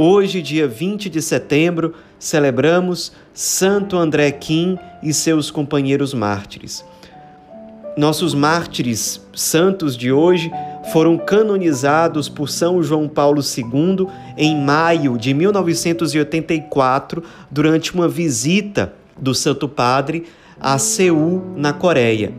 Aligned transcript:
Hoje, 0.00 0.40
dia 0.40 0.68
20 0.68 1.10
de 1.10 1.20
setembro, 1.20 1.92
celebramos 2.20 3.10
Santo 3.34 3.96
André 3.96 4.30
Kim 4.30 4.78
e 5.02 5.12
seus 5.12 5.50
companheiros 5.50 6.14
mártires. 6.14 6.84
Nossos 7.96 8.32
mártires 8.32 9.20
santos 9.34 9.96
de 9.96 10.12
hoje 10.12 10.52
foram 10.92 11.18
canonizados 11.18 12.28
por 12.28 12.48
São 12.48 12.80
João 12.80 13.08
Paulo 13.08 13.42
II 13.42 14.06
em 14.36 14.56
maio 14.56 15.18
de 15.18 15.34
1984, 15.34 17.20
durante 17.50 17.92
uma 17.92 18.06
visita 18.06 18.92
do 19.20 19.34
Santo 19.34 19.68
Padre 19.68 20.26
a 20.60 20.78
Seul, 20.78 21.42
na 21.56 21.72
Coreia. 21.72 22.32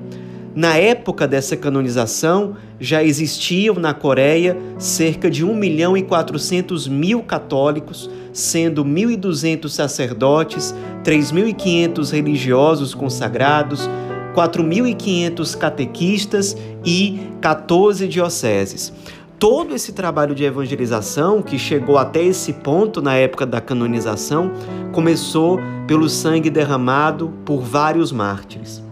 Na 0.55 0.75
época 0.77 1.27
dessa 1.27 1.55
canonização, 1.55 2.55
já 2.79 3.03
existiam 3.03 3.75
na 3.75 3.93
Coreia 3.93 4.57
cerca 4.79 5.29
de 5.29 5.45
1 5.45 5.53
milhão 5.53 5.95
e 5.95 6.01
400 6.01 6.87
mil 6.87 7.21
católicos, 7.21 8.09
sendo 8.33 8.83
1.200 8.83 9.69
sacerdotes, 9.69 10.73
3.500 11.03 12.11
religiosos 12.11 12.95
consagrados, 12.95 13.87
4.500 14.35 15.57
catequistas 15.57 16.57
e 16.83 17.19
14 17.41 18.07
dioceses. 18.07 18.91
Todo 19.37 19.73
esse 19.73 19.93
trabalho 19.93 20.35
de 20.35 20.43
evangelização, 20.43 21.41
que 21.41 21.57
chegou 21.57 21.97
até 21.97 22.23
esse 22.23 22.53
ponto 22.53 23.01
na 23.01 23.15
época 23.15 23.45
da 23.45 23.61
canonização, 23.61 24.51
começou 24.91 25.59
pelo 25.87 26.09
sangue 26.09 26.49
derramado 26.49 27.33
por 27.45 27.61
vários 27.61 28.11
mártires. 28.11 28.88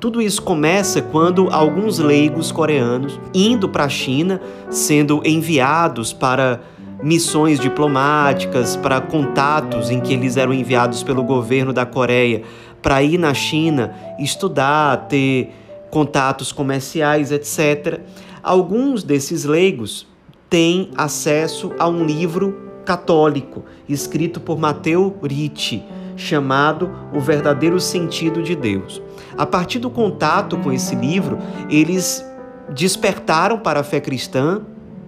Tudo 0.00 0.22
isso 0.22 0.40
começa 0.42 1.02
quando 1.02 1.48
alguns 1.50 1.98
leigos 1.98 2.52
coreanos, 2.52 3.18
indo 3.34 3.68
para 3.68 3.84
a 3.84 3.88
China, 3.88 4.40
sendo 4.70 5.20
enviados 5.24 6.12
para 6.12 6.60
missões 7.02 7.58
diplomáticas, 7.58 8.76
para 8.76 9.00
contatos 9.00 9.90
em 9.90 9.98
que 9.98 10.12
eles 10.12 10.36
eram 10.36 10.54
enviados 10.54 11.02
pelo 11.02 11.24
governo 11.24 11.72
da 11.72 11.84
Coreia 11.84 12.42
para 12.80 13.02
ir 13.02 13.18
na 13.18 13.34
China 13.34 13.92
estudar, 14.20 15.08
ter 15.08 15.52
contatos 15.90 16.52
comerciais, 16.52 17.32
etc. 17.32 18.00
Alguns 18.40 19.02
desses 19.02 19.44
leigos 19.44 20.06
têm 20.48 20.90
acesso 20.96 21.72
a 21.76 21.88
um 21.88 22.04
livro 22.04 22.56
católico 22.84 23.64
escrito 23.88 24.38
por 24.38 24.60
Mateu 24.60 25.16
Ricci 25.24 25.82
chamado 26.18 26.90
O 27.14 27.20
Verdadeiro 27.20 27.80
Sentido 27.80 28.42
de 28.42 28.54
Deus. 28.54 29.00
A 29.36 29.46
partir 29.46 29.78
do 29.78 29.88
contato 29.88 30.58
com 30.58 30.72
esse 30.72 30.94
livro, 30.94 31.38
eles 31.70 32.26
despertaram 32.74 33.58
para 33.58 33.80
a 33.80 33.84
fé 33.84 34.00
cristã, 34.00 34.60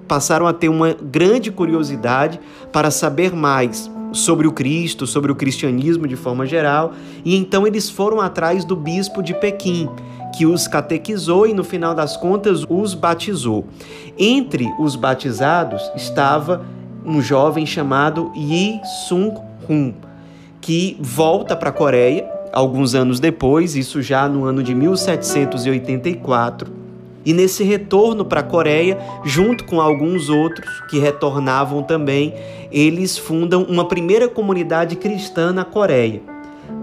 passaram 0.07 0.47
a 0.47 0.53
ter 0.53 0.69
uma 0.69 0.95
grande 0.95 1.51
curiosidade 1.51 2.41
para 2.73 2.91
saber 2.91 3.35
mais 3.35 3.91
sobre 4.13 4.47
o 4.47 4.53
Cristo, 4.53 5.07
sobre 5.07 5.31
o 5.31 5.37
cristianismo 5.37 6.07
de 6.07 6.17
forma 6.17 6.47
geral, 6.47 6.93
e 7.25 7.37
então 7.37 7.67
eles 7.67 7.91
foram 7.91 8.21
atrás 8.21 8.65
do 8.65 8.75
bispo 8.75 9.23
de 9.23 9.35
Pequim, 9.35 9.89
que 10.37 10.47
os 10.47 10.67
catequizou 10.67 11.47
e 11.47 11.53
no 11.53 11.63
final 11.63 11.95
das 11.95 12.17
contas 12.17 12.65
os 12.69 12.95
batizou. 12.95 13.67
Entre 14.19 14.73
os 14.79 14.97
batizados 14.97 15.91
estava 15.95 16.65
um 17.05 17.21
jovem 17.21 17.67
chamado 17.67 18.33
Yi 18.35 18.81
Sung-hun 19.09 20.10
que 20.61 20.97
volta 21.01 21.57
para 21.57 21.71
a 21.71 21.73
Coreia 21.73 22.41
alguns 22.53 22.95
anos 22.95 23.21
depois, 23.21 23.77
isso 23.77 24.03
já 24.03 24.29
no 24.29 24.45
ano 24.45 24.63
de 24.63 24.75
1784. 24.75 26.81
E 27.25 27.33
nesse 27.33 27.63
retorno 27.63 28.25
para 28.25 28.41
a 28.41 28.43
Coreia, 28.43 28.99
junto 29.25 29.65
com 29.65 29.81
alguns 29.81 30.29
outros 30.29 30.69
que 30.89 30.99
retornavam 30.99 31.83
também, 31.83 32.35
eles 32.73 33.19
fundam 33.19 33.63
uma 33.65 33.87
primeira 33.87 34.29
comunidade 34.29 34.97
cristã 34.97 35.53
na 35.53 35.65
Coreia. 35.65 36.23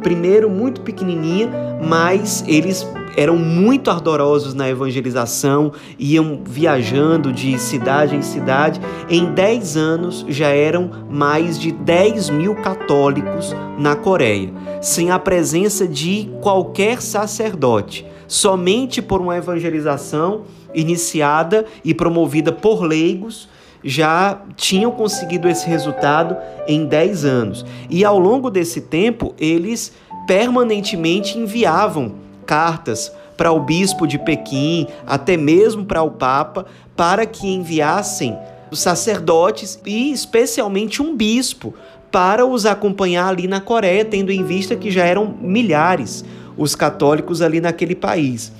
Primeiro, 0.03 0.49
muito 0.49 0.81
pequenininha, 0.81 1.49
mas 1.83 2.43
eles 2.47 2.87
eram 3.17 3.35
muito 3.35 3.89
ardorosos 3.89 4.53
na 4.53 4.69
evangelização, 4.69 5.73
iam 5.97 6.41
viajando 6.45 7.33
de 7.33 7.57
cidade 7.57 8.15
em 8.15 8.21
cidade. 8.21 8.79
Em 9.09 9.33
10 9.33 9.75
anos 9.75 10.23
já 10.29 10.49
eram 10.49 10.91
mais 11.09 11.59
de 11.59 11.71
10 11.71 12.29
mil 12.29 12.53
católicos 12.53 13.55
na 13.79 13.95
Coreia, 13.95 14.53
sem 14.79 15.09
a 15.09 15.17
presença 15.17 15.87
de 15.87 16.29
qualquer 16.41 17.01
sacerdote, 17.01 18.05
somente 18.27 19.01
por 19.01 19.19
uma 19.19 19.35
evangelização 19.35 20.43
iniciada 20.75 21.65
e 21.83 21.95
promovida 21.95 22.51
por 22.51 22.83
leigos 22.83 23.49
já 23.83 24.41
tinham 24.55 24.91
conseguido 24.91 25.47
esse 25.47 25.67
resultado 25.67 26.35
em 26.67 26.85
10 26.85 27.25
anos. 27.25 27.65
E 27.89 28.03
ao 28.03 28.19
longo 28.19 28.49
desse 28.49 28.81
tempo, 28.81 29.33
eles 29.39 29.93
permanentemente 30.27 31.37
enviavam 31.37 32.26
cartas 32.47 33.11
para 33.35 33.51
o 33.51 33.59
bispo 33.59 34.07
de 34.07 34.17
Pequim, 34.17 34.87
até 35.05 35.37
mesmo 35.37 35.85
para 35.85 36.01
o 36.01 36.09
Papa, 36.09 36.65
para 36.95 37.25
que 37.27 37.47
enviassem 37.47 38.35
os 38.71 38.79
sacerdotes 38.79 39.79
e 39.85 40.11
especialmente 40.11 41.01
um 41.01 41.15
bispo 41.15 41.73
para 42.11 42.45
os 42.45 42.65
acompanhar 42.65 43.27
ali 43.27 43.47
na 43.47 43.61
Coreia, 43.61 44.03
tendo 44.03 44.31
em 44.31 44.43
vista 44.43 44.75
que 44.75 44.89
já 44.89 45.05
eram 45.05 45.35
milhares 45.39 46.25
os 46.57 46.73
católicos 46.73 47.41
ali 47.41 47.61
naquele 47.61 47.93
país. 47.93 48.51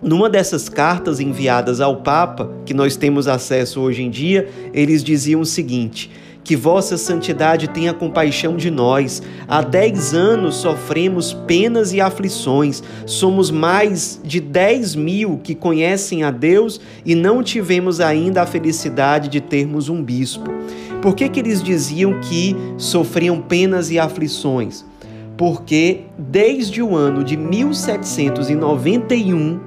Numa 0.00 0.30
dessas 0.30 0.68
cartas 0.68 1.20
enviadas 1.20 1.80
ao 1.80 1.96
Papa, 1.96 2.50
que 2.64 2.72
nós 2.72 2.96
temos 2.96 3.26
acesso 3.26 3.80
hoje 3.80 4.02
em 4.02 4.10
dia, 4.10 4.48
eles 4.72 5.02
diziam 5.02 5.40
o 5.40 5.46
seguinte: 5.46 6.10
que 6.46 6.54
vossa 6.54 6.96
santidade 6.96 7.68
tenha 7.68 7.92
compaixão 7.92 8.56
de 8.56 8.70
nós. 8.70 9.20
Há 9.48 9.62
dez 9.62 10.14
anos 10.14 10.54
sofremos 10.54 11.32
penas 11.32 11.92
e 11.92 12.00
aflições. 12.00 12.84
Somos 13.04 13.50
mais 13.50 14.20
de 14.22 14.38
dez 14.38 14.94
mil 14.94 15.40
que 15.42 15.56
conhecem 15.56 16.22
a 16.22 16.30
Deus 16.30 16.80
e 17.04 17.16
não 17.16 17.42
tivemos 17.42 18.00
ainda 18.00 18.42
a 18.42 18.46
felicidade 18.46 19.28
de 19.28 19.40
termos 19.40 19.88
um 19.88 20.00
bispo. 20.00 20.48
Por 21.02 21.16
que, 21.16 21.28
que 21.28 21.40
eles 21.40 21.60
diziam 21.60 22.20
que 22.20 22.54
sofriam 22.78 23.40
penas 23.40 23.90
e 23.90 23.98
aflições? 23.98 24.84
Porque 25.36 26.02
desde 26.16 26.80
o 26.80 26.94
ano 26.94 27.24
de 27.24 27.36
1791 27.36 29.58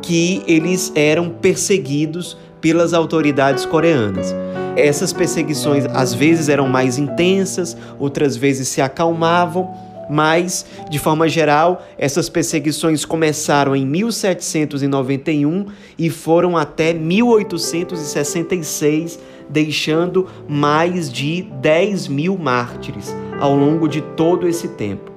que 0.00 0.44
eles 0.46 0.92
eram 0.94 1.30
perseguidos 1.30 2.36
pelas 2.64 2.92
autoridades 2.94 3.66
coreanas. 3.66 4.34
Essas 4.74 5.12
perseguições 5.12 5.84
às 5.92 6.14
vezes 6.14 6.48
eram 6.48 6.66
mais 6.66 6.96
intensas, 6.96 7.76
outras 7.98 8.38
vezes 8.38 8.68
se 8.68 8.80
acalmavam, 8.80 9.70
mas, 10.08 10.64
de 10.88 10.98
forma 10.98 11.28
geral, 11.28 11.84
essas 11.98 12.30
perseguições 12.30 13.04
começaram 13.04 13.76
em 13.76 13.84
1791 13.84 15.66
e 15.98 16.08
foram 16.08 16.56
até 16.56 16.94
1866, 16.94 19.18
deixando 19.46 20.26
mais 20.48 21.12
de 21.12 21.42
10 21.60 22.08
mil 22.08 22.38
mártires 22.38 23.14
ao 23.38 23.54
longo 23.54 23.86
de 23.86 24.00
todo 24.00 24.48
esse 24.48 24.68
tempo. 24.68 25.12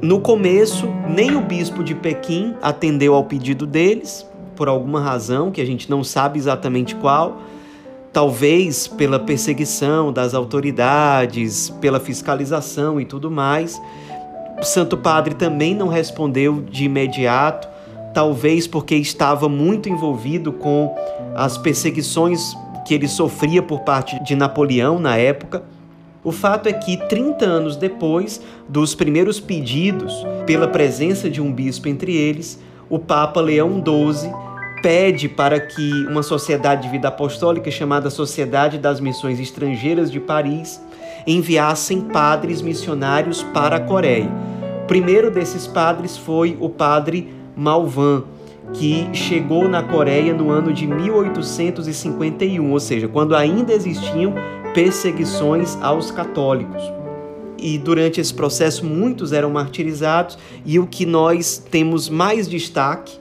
No 0.00 0.20
começo, 0.20 0.88
nem 1.06 1.36
o 1.36 1.42
bispo 1.42 1.84
de 1.84 1.94
Pequim 1.94 2.54
atendeu 2.62 3.14
ao 3.14 3.24
pedido 3.24 3.66
deles, 3.66 4.26
por 4.58 4.68
alguma 4.68 5.00
razão 5.00 5.52
que 5.52 5.60
a 5.60 5.64
gente 5.64 5.88
não 5.88 6.02
sabe 6.02 6.36
exatamente 6.36 6.96
qual 6.96 7.38
talvez 8.12 8.88
pela 8.88 9.20
perseguição 9.20 10.12
das 10.12 10.34
autoridades, 10.34 11.70
pela 11.80 12.00
fiscalização 12.00 13.00
e 13.00 13.04
tudo 13.04 13.30
mais. 13.30 13.80
O 14.60 14.64
Santo 14.64 14.96
Padre 14.96 15.36
também 15.36 15.76
não 15.76 15.86
respondeu 15.86 16.60
de 16.62 16.86
imediato, 16.86 17.68
talvez 18.12 18.66
porque 18.66 18.96
estava 18.96 19.48
muito 19.48 19.88
envolvido 19.88 20.52
com 20.52 20.92
as 21.36 21.56
perseguições 21.56 22.56
que 22.84 22.92
ele 22.92 23.06
sofria 23.06 23.62
por 23.62 23.82
parte 23.82 24.20
de 24.24 24.34
Napoleão 24.34 24.98
na 24.98 25.16
época. 25.16 25.62
O 26.24 26.32
fato 26.32 26.68
é 26.68 26.72
que 26.72 26.96
30 27.08 27.44
anos 27.44 27.76
depois 27.76 28.42
dos 28.68 28.96
primeiros 28.96 29.38
pedidos 29.38 30.26
pela 30.44 30.66
presença 30.66 31.30
de 31.30 31.40
um 31.40 31.52
bispo 31.52 31.88
entre 31.88 32.16
eles, 32.16 32.58
o 32.90 32.98
Papa 32.98 33.40
Leão 33.40 33.80
XII 33.84 34.47
pede 34.82 35.28
para 35.28 35.60
que 35.60 36.06
uma 36.06 36.22
sociedade 36.22 36.82
de 36.82 36.88
vida 36.88 37.08
apostólica 37.08 37.70
chamada 37.70 38.10
Sociedade 38.10 38.78
das 38.78 39.00
Missões 39.00 39.40
Estrangeiras 39.40 40.10
de 40.10 40.20
Paris 40.20 40.80
enviassem 41.26 42.00
padres 42.00 42.62
missionários 42.62 43.42
para 43.42 43.76
a 43.76 43.80
Coreia. 43.80 44.30
primeiro 44.86 45.30
desses 45.30 45.66
padres 45.66 46.16
foi 46.16 46.56
o 46.58 46.70
padre 46.70 47.34
Malvan, 47.54 48.24
que 48.72 49.08
chegou 49.12 49.68
na 49.68 49.82
Coreia 49.82 50.32
no 50.32 50.50
ano 50.50 50.72
de 50.72 50.86
1851, 50.86 52.70
ou 52.70 52.80
seja, 52.80 53.08
quando 53.08 53.36
ainda 53.36 53.72
existiam 53.72 54.34
perseguições 54.72 55.76
aos 55.82 56.10
católicos. 56.10 56.82
E 57.58 57.76
durante 57.76 58.20
esse 58.20 58.32
processo 58.32 58.86
muitos 58.86 59.32
eram 59.32 59.50
martirizados, 59.50 60.38
e 60.64 60.78
o 60.78 60.86
que 60.86 61.04
nós 61.04 61.58
temos 61.58 62.08
mais 62.08 62.48
destaque 62.48 63.18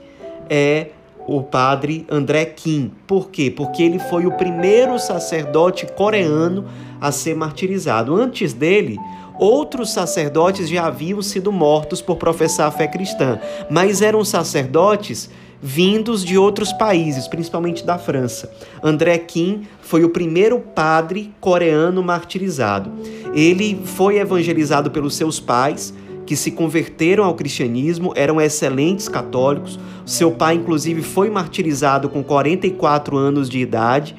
é 0.50 0.92
o 1.28 1.44
padre 1.44 2.06
André 2.10 2.46
Kim. 2.46 2.92
Por 3.06 3.30
quê? 3.30 3.52
Porque 3.52 3.84
ele 3.84 4.00
foi 4.00 4.26
o 4.26 4.32
primeiro 4.38 4.98
sacerdote 4.98 5.86
coreano 5.86 6.66
a 7.00 7.12
ser 7.12 7.36
martirizado. 7.36 8.16
Antes 8.16 8.54
dele, 8.54 8.98
outros 9.38 9.92
sacerdotes 9.92 10.70
já 10.70 10.88
haviam 10.88 11.22
sido 11.22 11.52
mortos 11.52 12.02
por 12.02 12.16
professar 12.16 12.68
a 12.68 12.72
fé 12.72 12.88
cristã, 12.88 13.40
mas 13.70 14.02
eram 14.02 14.24
sacerdotes 14.24 15.30
vindos 15.62 16.24
de 16.24 16.38
outros 16.38 16.72
países, 16.72 17.28
principalmente 17.28 17.86
da 17.86 17.98
França. 17.98 18.52
André 18.82 19.18
Kim 19.18 19.64
foi 19.82 20.04
o 20.04 20.10
primeiro 20.10 20.60
padre 20.60 21.34
coreano 21.40 22.04
martirizado. 22.04 22.92
Ele 23.34 23.80
foi 23.84 24.18
evangelizado 24.18 24.92
pelos 24.92 25.16
seus 25.16 25.40
pais, 25.40 25.94
que 26.28 26.36
se 26.36 26.52
converteram 26.52 27.24
ao 27.24 27.34
cristianismo, 27.34 28.12
eram 28.14 28.40
excelentes 28.42 29.08
católicos. 29.08 29.80
Seu 30.06 30.30
pai, 30.30 30.56
inclusive, 30.56 31.02
foi 31.02 31.30
martirizado 31.30 32.10
com 32.10 32.22
44 32.22 33.16
anos 33.16 33.50
de 33.50 33.60
idade. 33.60 34.14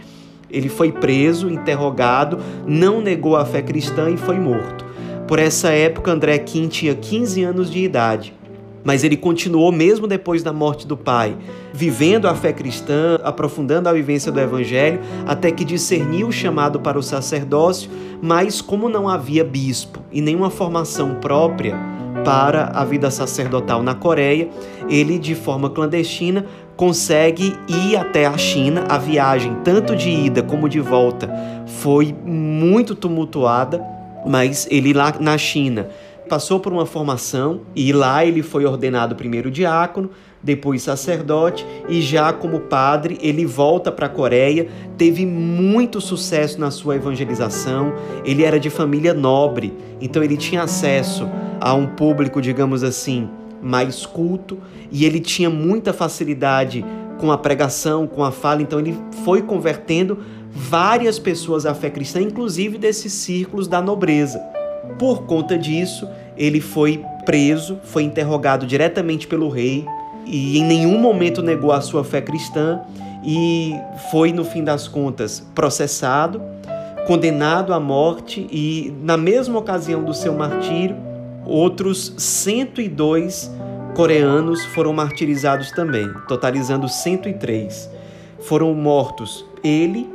Ele 0.50 0.70
foi 0.70 0.90
preso, 0.90 1.50
interrogado, 1.50 2.38
não 2.66 3.02
negou 3.02 3.36
a 3.36 3.44
fé 3.44 3.60
cristã 3.60 4.08
e 4.08 4.16
foi 4.16 4.40
morto. 4.40 4.86
Por 5.28 5.38
essa 5.38 5.68
época, 5.68 6.10
André 6.10 6.38
Kim 6.38 6.66
tinha 6.66 6.94
15 6.94 7.42
anos 7.42 7.70
de 7.70 7.84
idade. 7.84 8.32
Mas 8.82 9.04
ele 9.04 9.16
continuou, 9.16 9.70
mesmo 9.70 10.06
depois 10.06 10.42
da 10.42 10.50
morte 10.52 10.86
do 10.86 10.96
pai, 10.96 11.36
vivendo 11.74 12.26
a 12.26 12.34
fé 12.34 12.54
cristã, 12.54 13.18
aprofundando 13.22 13.86
a 13.86 13.92
vivência 13.92 14.32
do 14.32 14.40
evangelho, 14.40 15.00
até 15.26 15.50
que 15.50 15.62
discerniu 15.62 16.28
o 16.28 16.32
chamado 16.32 16.80
para 16.80 16.98
o 16.98 17.02
sacerdócio, 17.02 17.90
mas 18.22 18.62
como 18.62 18.88
não 18.88 19.06
havia 19.06 19.44
bispo 19.44 20.00
e 20.10 20.22
nenhuma 20.22 20.48
formação 20.48 21.16
própria, 21.16 21.97
para 22.28 22.72
a 22.74 22.84
vida 22.84 23.10
sacerdotal 23.10 23.82
na 23.82 23.94
Coreia, 23.94 24.50
ele, 24.86 25.18
de 25.18 25.34
forma 25.34 25.70
clandestina, 25.70 26.44
consegue 26.76 27.56
ir 27.66 27.96
até 27.96 28.26
a 28.26 28.36
China. 28.36 28.84
A 28.86 28.98
viagem, 28.98 29.56
tanto 29.64 29.96
de 29.96 30.10
ida 30.10 30.42
como 30.42 30.68
de 30.68 30.78
volta, 30.78 31.26
foi 31.80 32.14
muito 32.26 32.94
tumultuada, 32.94 33.82
mas 34.26 34.68
ele 34.70 34.92
lá 34.92 35.14
na 35.18 35.38
China 35.38 35.88
passou 36.28 36.60
por 36.60 36.70
uma 36.70 36.84
formação 36.84 37.62
e 37.74 37.94
lá 37.94 38.26
ele 38.26 38.42
foi 38.42 38.66
ordenado 38.66 39.16
primeiro 39.16 39.50
diácono, 39.50 40.10
depois 40.42 40.82
sacerdote 40.82 41.64
e 41.88 42.02
já 42.02 42.30
como 42.30 42.60
padre 42.60 43.16
ele 43.22 43.46
volta 43.46 43.90
para 43.90 44.04
a 44.04 44.10
Coreia, 44.10 44.68
teve 44.98 45.24
muito 45.24 45.98
sucesso 45.98 46.60
na 46.60 46.70
sua 46.70 46.96
evangelização. 46.96 47.94
Ele 48.22 48.44
era 48.44 48.60
de 48.60 48.68
família 48.68 49.14
nobre, 49.14 49.72
então 49.98 50.22
ele 50.22 50.36
tinha 50.36 50.64
acesso 50.64 51.26
a 51.60 51.74
um 51.74 51.86
público, 51.86 52.40
digamos 52.40 52.82
assim, 52.82 53.28
mais 53.62 54.06
culto 54.06 54.58
e 54.90 55.04
ele 55.04 55.20
tinha 55.20 55.50
muita 55.50 55.92
facilidade 55.92 56.84
com 57.18 57.32
a 57.32 57.38
pregação, 57.38 58.06
com 58.06 58.24
a 58.24 58.30
fala, 58.30 58.62
então 58.62 58.78
ele 58.78 58.96
foi 59.24 59.42
convertendo 59.42 60.18
várias 60.50 61.18
pessoas 61.18 61.66
à 61.66 61.74
fé 61.74 61.90
cristã, 61.90 62.20
inclusive 62.20 62.78
desses 62.78 63.12
círculos 63.12 63.66
da 63.66 63.82
nobreza. 63.82 64.38
Por 64.98 65.24
conta 65.24 65.58
disso, 65.58 66.08
ele 66.36 66.60
foi 66.60 67.04
preso, 67.26 67.78
foi 67.82 68.04
interrogado 68.04 68.64
diretamente 68.64 69.26
pelo 69.26 69.48
rei 69.48 69.84
e 70.24 70.58
em 70.58 70.64
nenhum 70.64 70.98
momento 70.98 71.42
negou 71.42 71.72
a 71.72 71.80
sua 71.80 72.04
fé 72.04 72.20
cristã 72.20 72.80
e 73.24 73.74
foi, 74.10 74.32
no 74.32 74.44
fim 74.44 74.62
das 74.62 74.86
contas, 74.86 75.44
processado, 75.54 76.40
condenado 77.06 77.72
à 77.72 77.80
morte 77.80 78.46
e, 78.50 78.94
na 79.02 79.16
mesma 79.16 79.58
ocasião 79.58 80.04
do 80.04 80.14
seu 80.14 80.32
martírio, 80.34 80.96
outros 81.48 82.12
102 82.16 83.50
coreanos 83.94 84.64
foram 84.66 84.92
martirizados 84.92 85.70
também, 85.72 86.08
totalizando 86.28 86.88
103. 86.88 87.90
Foram 88.40 88.72
mortos 88.74 89.44
ele, 89.64 90.08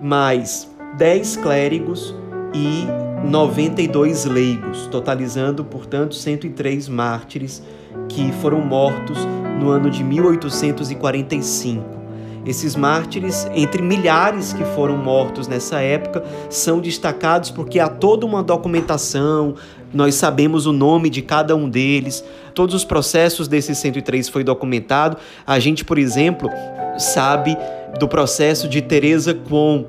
mais 0.00 0.70
10 0.96 1.36
clérigos 1.36 2.14
e 2.54 2.86
92 3.28 4.24
leigos, 4.24 4.86
totalizando, 4.86 5.64
portanto, 5.64 6.14
103 6.14 6.88
mártires 6.88 7.62
que 8.08 8.32
foram 8.32 8.60
mortos 8.60 9.18
no 9.60 9.70
ano 9.70 9.90
de 9.90 10.02
1845. 10.04 11.98
Esses 12.46 12.74
mártires, 12.74 13.46
entre 13.54 13.82
milhares 13.82 14.54
que 14.54 14.64
foram 14.64 14.96
mortos 14.96 15.46
nessa 15.46 15.80
época, 15.80 16.24
são 16.48 16.80
destacados 16.80 17.50
porque 17.50 17.78
há 17.78 17.88
toda 17.88 18.24
uma 18.24 18.42
documentação, 18.42 19.54
nós 19.92 20.14
sabemos 20.14 20.66
o 20.66 20.72
nome 20.72 21.08
de 21.08 21.22
cada 21.22 21.56
um 21.56 21.68
deles, 21.68 22.24
todos 22.54 22.74
os 22.74 22.84
processos 22.84 23.48
desses 23.48 23.78
103 23.78 24.28
foi 24.28 24.44
documentado. 24.44 25.16
A 25.46 25.58
gente, 25.58 25.84
por 25.84 25.98
exemplo, 25.98 26.50
sabe 26.98 27.56
do 27.98 28.06
processo 28.06 28.68
de 28.68 28.82
Teresa 28.82 29.34
Kwon, 29.34 29.84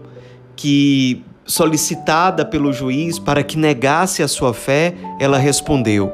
que 0.55 1.23
solicitada 1.45 2.45
pelo 2.45 2.71
juiz 2.71 3.17
para 3.17 3.43
que 3.43 3.57
negasse 3.57 4.21
a 4.21 4.27
sua 4.27 4.53
fé, 4.53 4.93
ela 5.19 5.37
respondeu: 5.37 6.11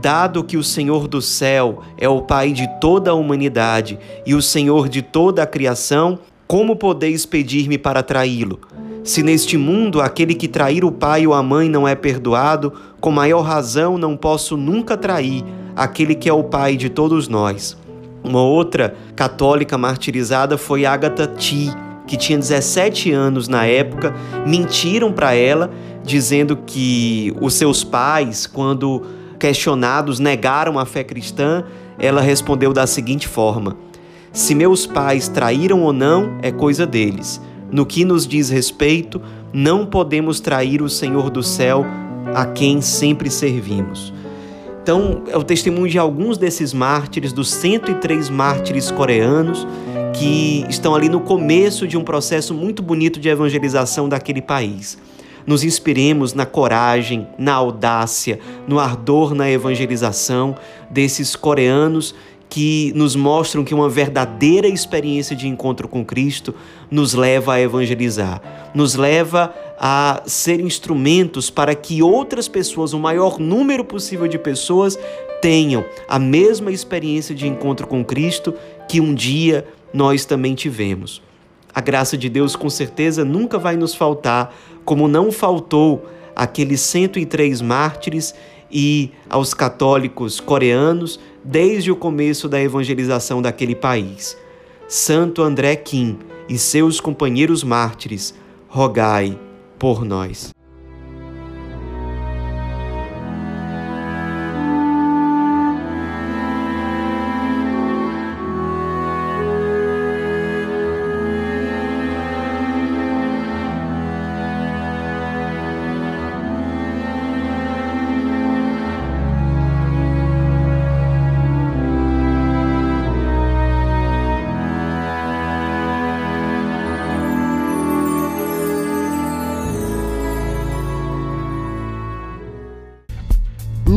Dado 0.00 0.42
que 0.42 0.56
o 0.56 0.64
Senhor 0.64 1.06
do 1.06 1.22
céu 1.22 1.82
é 1.96 2.08
o 2.08 2.22
Pai 2.22 2.52
de 2.52 2.68
toda 2.80 3.10
a 3.10 3.14
humanidade 3.14 3.98
e 4.26 4.34
o 4.34 4.42
Senhor 4.42 4.88
de 4.88 5.02
toda 5.02 5.42
a 5.42 5.46
criação, 5.46 6.18
como 6.46 6.76
podeis 6.76 7.24
pedir-me 7.24 7.78
para 7.78 8.02
traí-lo? 8.02 8.60
Se 9.04 9.22
neste 9.22 9.56
mundo 9.56 10.00
aquele 10.00 10.34
que 10.34 10.46
trair 10.46 10.84
o 10.84 10.92
pai 10.92 11.26
ou 11.26 11.34
a 11.34 11.42
mãe 11.42 11.68
não 11.68 11.88
é 11.88 11.94
perdoado, 11.94 12.72
com 13.00 13.10
maior 13.10 13.42
razão 13.42 13.98
não 13.98 14.16
posso 14.16 14.56
nunca 14.56 14.96
trair 14.96 15.44
aquele 15.74 16.14
que 16.14 16.28
é 16.28 16.32
o 16.32 16.44
pai 16.44 16.76
de 16.76 16.88
todos 16.88 17.26
nós. 17.26 17.76
Uma 18.22 18.42
outra 18.42 18.94
católica 19.16 19.76
martirizada 19.76 20.56
foi 20.56 20.86
Agatha 20.86 21.26
T 21.26 21.72
que 22.06 22.16
tinha 22.16 22.38
17 22.38 23.10
anos 23.12 23.48
na 23.48 23.64
época, 23.64 24.14
mentiram 24.46 25.12
para 25.12 25.34
ela, 25.34 25.70
dizendo 26.04 26.56
que 26.56 27.34
os 27.40 27.54
seus 27.54 27.84
pais, 27.84 28.46
quando 28.46 29.02
questionados, 29.38 30.18
negaram 30.18 30.78
a 30.78 30.84
fé 30.84 31.02
cristã. 31.02 31.64
Ela 31.98 32.20
respondeu 32.20 32.72
da 32.72 32.86
seguinte 32.86 33.26
forma: 33.28 33.76
Se 34.32 34.54
meus 34.54 34.86
pais 34.86 35.28
traíram 35.28 35.82
ou 35.82 35.92
não, 35.92 36.38
é 36.42 36.50
coisa 36.50 36.86
deles. 36.86 37.40
No 37.72 37.86
que 37.86 38.04
nos 38.04 38.26
diz 38.26 38.50
respeito, 38.50 39.18
não 39.50 39.86
podemos 39.86 40.40
trair 40.40 40.82
o 40.82 40.90
Senhor 40.90 41.30
do 41.30 41.42
céu, 41.42 41.86
a 42.34 42.44
quem 42.44 42.82
sempre 42.82 43.30
servimos. 43.30 44.12
Então, 44.82 45.22
é 45.28 45.38
o 45.38 45.42
testemunho 45.42 45.88
de 45.88 45.98
alguns 45.98 46.36
desses 46.36 46.74
mártires, 46.74 47.32
dos 47.32 47.50
103 47.50 48.28
mártires 48.28 48.90
coreanos, 48.90 49.66
que 50.12 50.66
estão 50.68 50.94
ali 50.94 51.08
no 51.08 51.20
começo 51.20 51.86
de 51.86 51.96
um 51.96 52.04
processo 52.04 52.52
muito 52.52 52.82
bonito 52.82 53.18
de 53.18 53.30
evangelização 53.30 54.06
daquele 54.06 54.42
país. 54.42 54.98
Nos 55.46 55.64
inspiremos 55.64 56.34
na 56.34 56.44
coragem, 56.44 57.26
na 57.38 57.54
audácia, 57.54 58.38
no 58.68 58.78
ardor 58.78 59.34
na 59.34 59.50
evangelização 59.50 60.54
desses 60.90 61.34
coreanos 61.34 62.14
que 62.52 62.92
nos 62.94 63.16
mostram 63.16 63.64
que 63.64 63.72
uma 63.72 63.88
verdadeira 63.88 64.68
experiência 64.68 65.34
de 65.34 65.48
encontro 65.48 65.88
com 65.88 66.04
Cristo 66.04 66.54
nos 66.90 67.14
leva 67.14 67.54
a 67.54 67.60
evangelizar, 67.62 68.42
nos 68.74 68.94
leva 68.94 69.54
a 69.80 70.22
ser 70.26 70.60
instrumentos 70.60 71.48
para 71.48 71.74
que 71.74 72.02
outras 72.02 72.48
pessoas, 72.48 72.92
o 72.92 72.98
maior 72.98 73.38
número 73.38 73.82
possível 73.86 74.28
de 74.28 74.38
pessoas, 74.38 74.98
tenham 75.40 75.82
a 76.06 76.18
mesma 76.18 76.70
experiência 76.70 77.34
de 77.34 77.48
encontro 77.48 77.86
com 77.86 78.04
Cristo 78.04 78.52
que 78.86 79.00
um 79.00 79.14
dia 79.14 79.66
nós 79.90 80.26
também 80.26 80.54
tivemos. 80.54 81.22
A 81.74 81.80
graça 81.80 82.18
de 82.18 82.28
Deus 82.28 82.54
com 82.54 82.68
certeza 82.68 83.24
nunca 83.24 83.58
vai 83.58 83.78
nos 83.78 83.94
faltar, 83.94 84.54
como 84.84 85.08
não 85.08 85.32
faltou 85.32 86.06
aqueles 86.36 86.82
103 86.82 87.62
mártires 87.62 88.34
e 88.70 89.10
aos 89.30 89.54
católicos 89.54 90.38
coreanos 90.38 91.18
desde 91.44 91.90
o 91.90 91.96
começo 91.96 92.48
da 92.48 92.60
evangelização 92.60 93.42
daquele 93.42 93.74
país. 93.74 94.36
Santo 94.88 95.42
André 95.42 95.76
Kim 95.76 96.18
e 96.48 96.58
seus 96.58 97.00
companheiros 97.00 97.64
mártires, 97.64 98.34
rogai 98.68 99.38
por 99.78 100.04
nós. 100.04 100.52